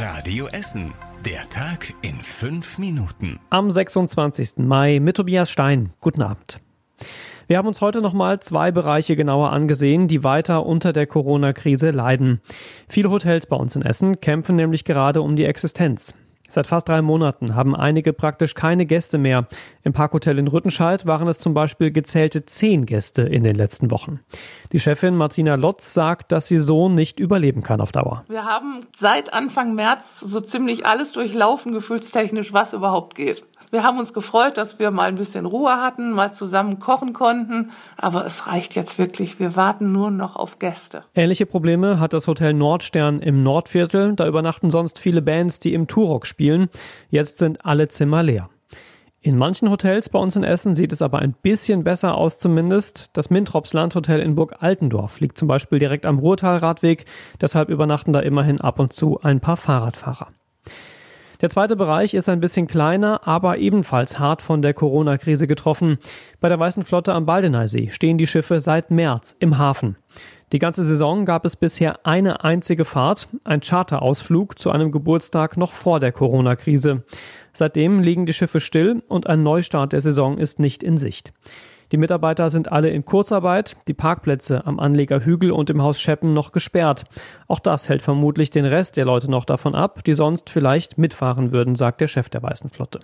[0.00, 0.94] Radio Essen.
[1.26, 3.40] Der Tag in fünf Minuten.
[3.50, 4.58] Am 26.
[4.58, 5.90] Mai mit Tobias Stein.
[6.00, 6.60] Guten Abend.
[7.48, 12.40] Wir haben uns heute nochmal zwei Bereiche genauer angesehen, die weiter unter der Corona-Krise leiden.
[12.88, 16.14] Viele Hotels bei uns in Essen kämpfen nämlich gerade um die Existenz.
[16.50, 19.46] Seit fast drei Monaten haben einige praktisch keine Gäste mehr.
[19.82, 24.20] Im Parkhotel in Rüttenscheid waren es zum Beispiel gezählte zehn Gäste in den letzten Wochen.
[24.72, 28.24] Die Chefin Martina Lotz sagt, dass sie so nicht überleben kann auf Dauer.
[28.28, 33.44] Wir haben seit Anfang März so ziemlich alles durchlaufen, gefühlstechnisch, was überhaupt geht.
[33.70, 37.70] Wir haben uns gefreut, dass wir mal ein bisschen Ruhe hatten, mal zusammen kochen konnten.
[37.96, 39.38] Aber es reicht jetzt wirklich.
[39.38, 41.04] Wir warten nur noch auf Gäste.
[41.14, 44.14] Ähnliche Probleme hat das Hotel Nordstern im Nordviertel.
[44.14, 46.68] Da übernachten sonst viele Bands, die im Turok spielen.
[47.10, 48.48] Jetzt sind alle Zimmer leer.
[49.20, 53.10] In manchen Hotels bei uns in Essen sieht es aber ein bisschen besser aus zumindest.
[53.16, 57.04] Das Mintrops Landhotel in Burg Altendorf liegt zum Beispiel direkt am Ruhrtalradweg.
[57.40, 60.28] Deshalb übernachten da immerhin ab und zu ein paar Fahrradfahrer.
[61.40, 65.98] Der zweite Bereich ist ein bisschen kleiner, aber ebenfalls hart von der Corona-Krise getroffen.
[66.40, 69.96] Bei der Weißen Flotte am Baldeneysee stehen die Schiffe seit März im Hafen.
[70.50, 75.70] Die ganze Saison gab es bisher eine einzige Fahrt, ein Charterausflug zu einem Geburtstag noch
[75.70, 77.04] vor der Corona-Krise.
[77.52, 81.32] Seitdem liegen die Schiffe still und ein Neustart der Saison ist nicht in Sicht.
[81.90, 86.34] Die Mitarbeiter sind alle in Kurzarbeit, die Parkplätze am Anleger Hügel und im Haus Scheppen
[86.34, 87.04] noch gesperrt.
[87.46, 91.50] Auch das hält vermutlich den Rest der Leute noch davon ab, die sonst vielleicht mitfahren
[91.50, 93.00] würden, sagt der Chef der Weißen Flotte.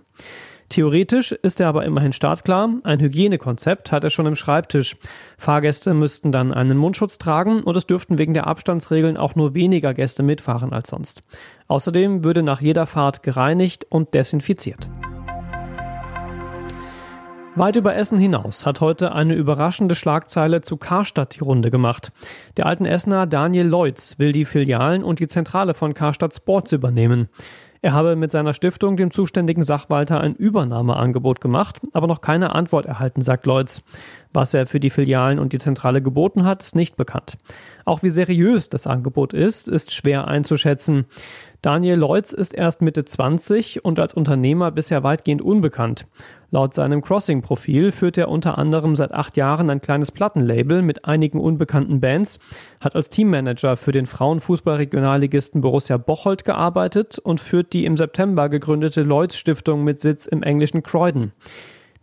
[0.68, 2.68] Theoretisch ist er aber immerhin startklar.
[2.84, 4.96] Ein Hygienekonzept hat er schon im Schreibtisch.
[5.36, 9.94] Fahrgäste müssten dann einen Mundschutz tragen und es dürften wegen der Abstandsregeln auch nur weniger
[9.94, 11.22] Gäste mitfahren als sonst.
[11.68, 14.88] Außerdem würde nach jeder Fahrt gereinigt und desinfiziert.
[17.56, 22.10] Weit über Essen hinaus hat heute eine überraschende Schlagzeile zu Karstadt die Runde gemacht.
[22.56, 27.28] Der alten Essener Daniel Leutz will die Filialen und die Zentrale von Karstadt Sports übernehmen.
[27.80, 32.86] Er habe mit seiner Stiftung dem zuständigen Sachwalter ein Übernahmeangebot gemacht, aber noch keine Antwort
[32.86, 33.82] erhalten, sagt Leutz.
[34.32, 37.36] Was er für die Filialen und die Zentrale geboten hat, ist nicht bekannt.
[37.84, 41.04] Auch wie seriös das Angebot ist, ist schwer einzuschätzen.
[41.64, 46.06] Daniel Leutz ist erst Mitte 20 und als Unternehmer bisher weitgehend unbekannt.
[46.50, 51.40] Laut seinem Crossing-Profil führt er unter anderem seit acht Jahren ein kleines Plattenlabel mit einigen
[51.40, 52.38] unbekannten Bands,
[52.80, 59.00] hat als Teammanager für den Frauenfußballregionalligisten Borussia Bocholt gearbeitet und führt die im September gegründete
[59.00, 61.32] Lloyds Stiftung mit Sitz im englischen Croydon.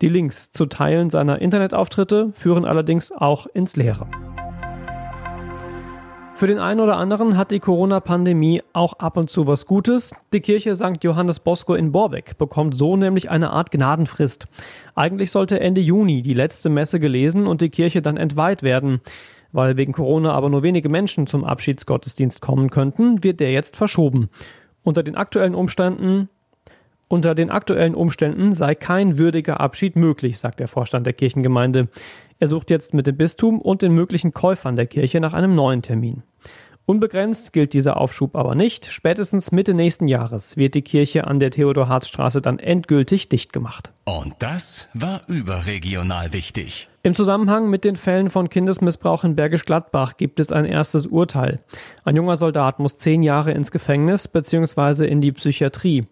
[0.02, 4.08] Die Links zu Teilen seiner Internetauftritte führen allerdings auch ins Leere.
[6.42, 10.16] Für den einen oder anderen hat die Corona-Pandemie auch ab und zu was Gutes.
[10.34, 11.04] Die Kirche St.
[11.04, 14.48] Johannes Bosco in Borbeck bekommt so nämlich eine Art Gnadenfrist.
[14.96, 19.02] Eigentlich sollte Ende Juni die letzte Messe gelesen und die Kirche dann entweiht werden.
[19.52, 24.32] Weil wegen Corona aber nur wenige Menschen zum Abschiedsgottesdienst kommen könnten, wird der jetzt verschoben.
[24.82, 26.28] Unter den aktuellen Umständen
[27.08, 31.90] unter den aktuellen Umständen sei kein würdiger Abschied möglich, sagt der Vorstand der Kirchengemeinde.
[32.40, 35.82] Er sucht jetzt mit dem Bistum und den möglichen Käufern der Kirche nach einem neuen
[35.82, 36.24] Termin.
[36.92, 38.92] Unbegrenzt gilt dieser Aufschub aber nicht.
[38.92, 43.94] Spätestens Mitte nächsten Jahres wird die Kirche an der Theodor-Harz-Straße dann endgültig dicht gemacht.
[44.04, 46.90] Und das war überregional wichtig.
[47.02, 51.62] Im Zusammenhang mit den Fällen von Kindesmissbrauch in Bergisch Gladbach gibt es ein erstes Urteil.
[52.04, 55.08] Ein junger Soldat muss zehn Jahre ins Gefängnis bzw.
[55.08, 56.08] in die Psychiatrie.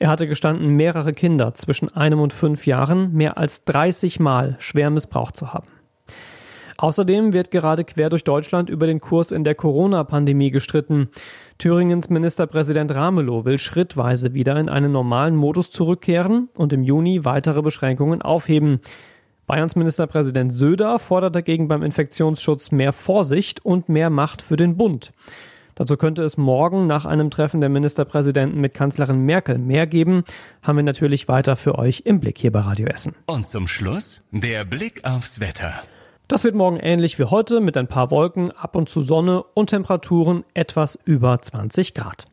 [0.00, 4.90] Er hatte gestanden, mehrere Kinder zwischen einem und fünf Jahren mehr als 30 Mal schwer
[4.90, 5.66] missbraucht zu haben.
[6.78, 11.08] Außerdem wird gerade quer durch Deutschland über den Kurs in der Corona-Pandemie gestritten.
[11.58, 17.62] Thüringens Ministerpräsident Ramelow will schrittweise wieder in einen normalen Modus zurückkehren und im Juni weitere
[17.62, 18.80] Beschränkungen aufheben.
[19.46, 25.12] Bayerns Ministerpräsident Söder fordert dagegen beim Infektionsschutz mehr Vorsicht und mehr Macht für den Bund.
[25.76, 30.24] Dazu könnte es morgen nach einem Treffen der Ministerpräsidenten mit Kanzlerin Merkel mehr geben.
[30.62, 33.14] Haben wir natürlich weiter für euch im Blick hier bei Radio Essen.
[33.26, 35.82] Und zum Schluss der Blick aufs Wetter.
[36.28, 39.70] Das wird morgen ähnlich wie heute mit ein paar Wolken, ab und zu Sonne und
[39.70, 42.26] Temperaturen etwas über 20 Grad.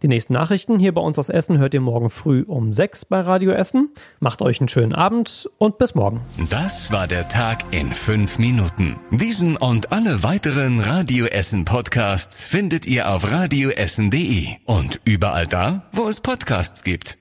[0.00, 3.20] Die nächsten Nachrichten hier bei uns aus Essen hört ihr morgen früh um 6 bei
[3.20, 3.90] Radio Essen.
[4.20, 6.20] Macht euch einen schönen Abend und bis morgen.
[6.48, 8.96] Das war der Tag in 5 Minuten.
[9.10, 16.08] Diesen und alle weiteren Radio Essen Podcasts findet ihr auf radioessen.de und überall da, wo
[16.08, 17.18] es Podcasts gibt.